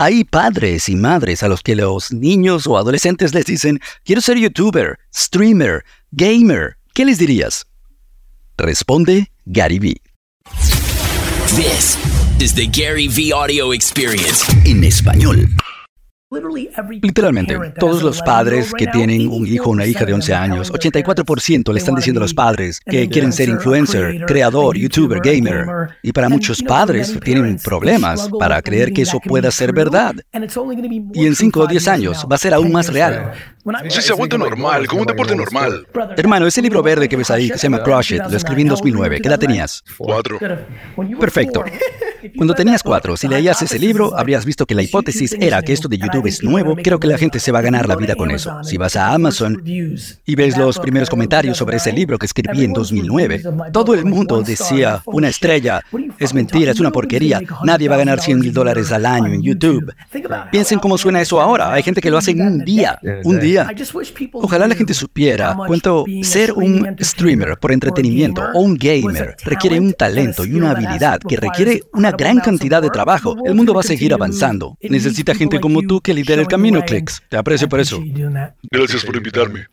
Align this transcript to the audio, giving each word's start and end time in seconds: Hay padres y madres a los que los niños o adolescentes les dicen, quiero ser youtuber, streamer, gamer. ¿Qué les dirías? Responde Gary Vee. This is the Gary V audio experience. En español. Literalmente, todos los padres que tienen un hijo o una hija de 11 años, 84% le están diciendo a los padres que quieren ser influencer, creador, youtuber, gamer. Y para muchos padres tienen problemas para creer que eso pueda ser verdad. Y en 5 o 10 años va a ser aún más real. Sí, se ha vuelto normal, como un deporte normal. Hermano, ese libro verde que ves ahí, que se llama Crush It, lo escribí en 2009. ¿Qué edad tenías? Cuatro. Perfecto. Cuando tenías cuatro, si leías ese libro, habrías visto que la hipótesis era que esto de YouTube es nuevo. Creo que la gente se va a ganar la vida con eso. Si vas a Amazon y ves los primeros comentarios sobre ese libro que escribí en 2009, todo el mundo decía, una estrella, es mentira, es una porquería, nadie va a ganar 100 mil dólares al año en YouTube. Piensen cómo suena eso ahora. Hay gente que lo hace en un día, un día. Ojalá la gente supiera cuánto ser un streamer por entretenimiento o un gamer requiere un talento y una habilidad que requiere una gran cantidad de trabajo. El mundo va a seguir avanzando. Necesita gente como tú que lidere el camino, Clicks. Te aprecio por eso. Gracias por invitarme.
Hay 0.00 0.22
padres 0.22 0.88
y 0.88 0.94
madres 0.94 1.42
a 1.42 1.48
los 1.48 1.60
que 1.60 1.74
los 1.74 2.12
niños 2.12 2.68
o 2.68 2.78
adolescentes 2.78 3.34
les 3.34 3.46
dicen, 3.46 3.80
quiero 4.04 4.20
ser 4.20 4.38
youtuber, 4.38 4.96
streamer, 5.12 5.84
gamer. 6.12 6.76
¿Qué 6.94 7.04
les 7.04 7.18
dirías? 7.18 7.66
Responde 8.56 9.32
Gary 9.44 9.80
Vee. 9.80 10.00
This 11.56 11.98
is 12.38 12.54
the 12.54 12.68
Gary 12.68 13.08
V 13.08 13.32
audio 13.32 13.72
experience. 13.72 14.44
En 14.64 14.84
español. 14.84 15.48
Literalmente, 16.30 17.58
todos 17.78 18.02
los 18.02 18.20
padres 18.20 18.74
que 18.76 18.86
tienen 18.86 19.28
un 19.28 19.46
hijo 19.46 19.70
o 19.70 19.72
una 19.72 19.86
hija 19.86 20.04
de 20.04 20.12
11 20.12 20.34
años, 20.34 20.70
84% 20.70 21.72
le 21.72 21.78
están 21.78 21.94
diciendo 21.94 22.20
a 22.20 22.24
los 22.24 22.34
padres 22.34 22.80
que 22.80 23.08
quieren 23.08 23.32
ser 23.32 23.48
influencer, 23.48 24.26
creador, 24.26 24.76
youtuber, 24.76 25.20
gamer. 25.20 25.88
Y 26.02 26.12
para 26.12 26.28
muchos 26.28 26.62
padres 26.62 27.18
tienen 27.24 27.56
problemas 27.56 28.28
para 28.38 28.60
creer 28.60 28.92
que 28.92 29.02
eso 29.02 29.20
pueda 29.20 29.50
ser 29.50 29.72
verdad. 29.72 30.16
Y 31.14 31.26
en 31.26 31.34
5 31.34 31.60
o 31.60 31.66
10 31.66 31.88
años 31.88 32.26
va 32.30 32.36
a 32.36 32.38
ser 32.38 32.52
aún 32.52 32.72
más 32.72 32.92
real. 32.92 33.32
Sí, 33.88 34.02
se 34.02 34.12
ha 34.12 34.16
vuelto 34.16 34.36
normal, 34.36 34.86
como 34.86 35.02
un 35.02 35.06
deporte 35.06 35.34
normal. 35.34 35.86
Hermano, 36.14 36.46
ese 36.46 36.60
libro 36.60 36.82
verde 36.82 37.08
que 37.08 37.16
ves 37.16 37.30
ahí, 37.30 37.48
que 37.48 37.56
se 37.56 37.68
llama 37.68 37.82
Crush 37.82 38.12
It, 38.12 38.22
lo 38.28 38.36
escribí 38.36 38.62
en 38.62 38.68
2009. 38.68 39.22
¿Qué 39.22 39.28
edad 39.28 39.38
tenías? 39.38 39.82
Cuatro. 39.96 40.38
Perfecto. 41.18 41.64
Cuando 42.36 42.54
tenías 42.54 42.82
cuatro, 42.82 43.16
si 43.16 43.28
leías 43.28 43.62
ese 43.62 43.78
libro, 43.78 44.16
habrías 44.18 44.44
visto 44.44 44.66
que 44.66 44.74
la 44.74 44.82
hipótesis 44.82 45.36
era 45.40 45.62
que 45.62 45.72
esto 45.72 45.88
de 45.88 45.98
YouTube 45.98 46.26
es 46.26 46.42
nuevo. 46.42 46.76
Creo 46.76 46.98
que 46.98 47.06
la 47.06 47.18
gente 47.18 47.40
se 47.40 47.52
va 47.52 47.60
a 47.60 47.62
ganar 47.62 47.88
la 47.88 47.96
vida 47.96 48.14
con 48.14 48.30
eso. 48.30 48.62
Si 48.64 48.76
vas 48.76 48.96
a 48.96 49.12
Amazon 49.12 49.62
y 49.64 50.34
ves 50.34 50.56
los 50.56 50.78
primeros 50.78 51.10
comentarios 51.10 51.56
sobre 51.56 51.76
ese 51.76 51.92
libro 51.92 52.18
que 52.18 52.26
escribí 52.26 52.64
en 52.64 52.72
2009, 52.72 53.42
todo 53.72 53.94
el 53.94 54.04
mundo 54.04 54.42
decía, 54.42 55.02
una 55.06 55.28
estrella, 55.28 55.82
es 56.18 56.34
mentira, 56.34 56.72
es 56.72 56.80
una 56.80 56.90
porquería, 56.90 57.40
nadie 57.64 57.88
va 57.88 57.96
a 57.96 57.98
ganar 57.98 58.20
100 58.20 58.38
mil 58.38 58.52
dólares 58.52 58.92
al 58.92 59.06
año 59.06 59.32
en 59.32 59.42
YouTube. 59.42 59.92
Piensen 60.50 60.78
cómo 60.78 60.98
suena 60.98 61.20
eso 61.20 61.40
ahora. 61.40 61.72
Hay 61.72 61.82
gente 61.82 62.00
que 62.00 62.10
lo 62.10 62.18
hace 62.18 62.32
en 62.32 62.42
un 62.42 62.64
día, 62.64 62.98
un 63.24 63.38
día. 63.38 63.68
Ojalá 64.32 64.66
la 64.66 64.74
gente 64.74 64.94
supiera 64.94 65.56
cuánto 65.66 66.04
ser 66.22 66.52
un 66.52 66.96
streamer 67.00 67.58
por 67.58 67.72
entretenimiento 67.72 68.42
o 68.54 68.60
un 68.60 68.76
gamer 68.76 69.36
requiere 69.44 69.80
un 69.80 69.92
talento 69.92 70.44
y 70.44 70.54
una 70.54 70.72
habilidad 70.72 71.20
que 71.20 71.36
requiere 71.36 71.82
una 71.92 72.07
gran 72.12 72.38
cantidad 72.40 72.82
de 72.82 72.90
trabajo. 72.90 73.36
El 73.44 73.54
mundo 73.54 73.74
va 73.74 73.80
a 73.80 73.84
seguir 73.84 74.12
avanzando. 74.12 74.76
Necesita 74.80 75.34
gente 75.34 75.60
como 75.60 75.82
tú 75.82 76.00
que 76.00 76.14
lidere 76.14 76.42
el 76.42 76.48
camino, 76.48 76.82
Clicks. 76.82 77.22
Te 77.28 77.36
aprecio 77.36 77.68
por 77.68 77.80
eso. 77.80 78.02
Gracias 78.70 79.04
por 79.04 79.16
invitarme. 79.16 79.66